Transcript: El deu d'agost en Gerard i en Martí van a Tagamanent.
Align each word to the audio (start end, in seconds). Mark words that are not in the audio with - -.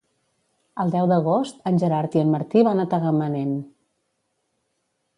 El 0.83 0.93
deu 0.95 1.09
d'agost 1.11 1.61
en 1.73 1.77
Gerard 1.85 2.19
i 2.19 2.23
en 2.23 2.33
Martí 2.39 2.65
van 2.71 2.85
a 2.85 2.89
Tagamanent. 2.95 3.57